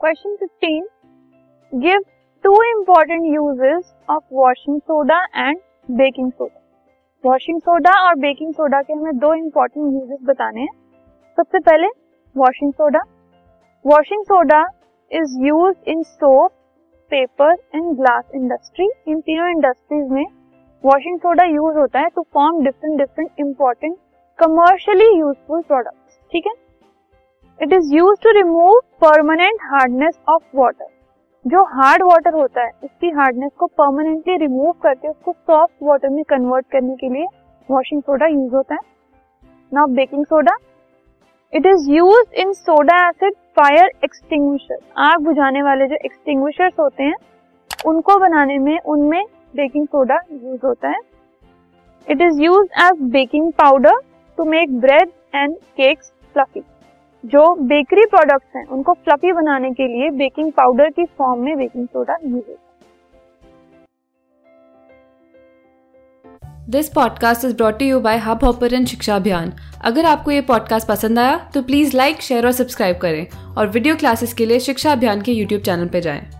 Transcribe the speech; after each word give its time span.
Question 0.00 0.36
15 0.36 1.80
give 1.80 2.02
two 2.44 2.52
important 2.62 3.24
uses 3.24 3.92
of 4.10 4.22
washing 4.32 4.78
soda 4.80 5.18
and 5.36 5.58
baking 5.88 6.30
soda 6.30 6.60
washing 7.24 7.58
soda 7.60 7.90
और 8.06 8.14
baking 8.14 8.52
soda 8.54 8.80
के 8.82 8.92
हमें 8.92 9.18
दो 9.18 9.32
important 9.34 9.92
uses 9.92 10.18
बताने 10.22 10.60
हैं। 10.60 10.72
सबसे 11.38 11.58
पहले 11.58 11.88
washing 12.36 12.72
soda 12.72 13.02
washing 13.84 14.22
soda 14.24 14.64
is 15.10 15.38
used 15.46 15.90
in 15.90 16.02
soap 16.02 16.50
paper 17.12 17.52
and 17.74 17.94
glass 17.96 18.30
industry 18.34 18.90
इन 19.08 19.20
तीनों 19.20 19.48
industries 19.50 20.12
में 20.12 20.24
वॉशिंग 20.84 21.18
सोडा 21.18 21.44
यूज़ 21.46 21.78
होता 21.78 22.00
है 22.00 22.08
to 22.08 22.26
form 22.34 22.64
different 22.64 22.98
different 22.98 23.40
important 23.40 23.96
commercially 24.38 25.18
useful 25.18 25.62
products 25.62 26.18
ठीक 26.32 26.46
है? 26.46 26.54
It 27.60 27.72
is 27.72 27.94
used 27.94 28.22
to 28.22 28.30
remove 28.40 28.80
permanent 29.00 29.60
hardness 29.64 30.18
of 30.28 30.56
water 30.56 30.86
जो 31.44 31.62
hard 31.66 32.02
water 32.02 32.34
होता 32.34 32.62
है 32.62 32.70
उसकी 32.84 33.10
हार्डनेस 33.10 33.50
को 33.58 33.66
परमानेंटली 33.78 34.36
रिमूव 34.36 34.72
करके 34.82 35.08
उसको 35.08 35.32
सॉफ्ट 35.32 35.82
वाटर 35.82 36.08
में 36.08 36.22
कन्वर्ट 36.24 36.66
करने 36.72 36.96
के 36.96 37.08
लिए 37.08 37.26
वॉशिंग 37.68 38.02
सोडा 38.02 38.26
यूज़ 38.26 38.54
होता 38.54 38.74
है। 38.74 38.80
Now 39.72 39.86
baking 39.94 40.24
soda 40.24 40.56
it 41.52 41.66
is 41.66 41.90
used 41.90 42.34
in 42.40 42.52
soda 42.52 42.98
acid 43.08 43.34
fire 43.56 43.90
extinguisher 44.04 44.78
आग 45.02 45.22
बुझाने 45.24 45.62
वाले 45.62 45.86
जो 45.86 45.96
एक्सटिंग्विशर्स 46.04 46.78
होते 46.80 47.02
हैं, 47.02 47.14
उनको 47.86 48.18
बनाने 48.18 48.58
में, 48.58 48.78
उनमें 48.78 49.24
बेकिंग 49.56 49.86
सोडा 49.86 50.18
यूज़ 50.32 50.66
होता 50.66 50.88
है। 50.88 51.00
It 52.06 52.22
is 52.22 52.42
used 52.42 52.82
as 52.82 53.02
baking 53.12 53.52
powder 53.54 54.00
to 54.38 54.44
make 54.46 54.78
bread 54.80 55.10
and 55.34 55.56
cakes 55.56 56.12
fluffy 56.34 56.60
जो 57.24 57.54
बेकरी 57.54 58.04
प्रोडक्ट्स 58.06 58.56
हैं, 58.56 58.66
उनको 58.66 58.92
फ्लफी 58.92 59.32
बनाने 59.32 59.70
के 59.70 59.86
लिए 59.88 60.10
बेकिंग 60.10 60.52
पाउडर 60.52 60.90
की 60.90 61.04
फॉर्म 61.18 61.40
में 61.40 61.56
बेकिंग 61.56 61.86
सोडा 61.86 62.16
यूज़ 62.24 62.34
होता 62.34 62.66
this 66.70 66.88
podcast 66.88 67.44
is 67.44 67.56
brought 67.56 67.82
you 67.82 68.00
by 68.00 68.18
Hub 68.18 68.44
Hopper 68.44 68.84
Shiksha 68.84 69.16
Abhiyan 69.16 69.52
अगर 69.84 70.04
आपको 70.04 70.30
ये 70.30 70.40
पॉडकास्ट 70.40 70.88
पसंद 70.88 71.18
आया 71.18 71.36
तो 71.54 71.62
प्लीज़ 71.62 71.96
लाइक 71.96 72.20
शेयर 72.22 72.46
और 72.46 72.52
सब्सक्राइब 72.52 72.98
करें। 72.98 73.26
और 73.56 73.68
वीडियो 73.68 73.96
क्लासेस 73.96 74.32
के 74.34 74.46
लिए 74.46 74.60
शिक्षा 74.60 74.92
अभियान 74.92 75.22
के 75.22 75.32
यूट्यूब 75.32 75.62
चैनल 75.62 75.88
पर 75.88 76.00
जाएँ। 76.00 76.39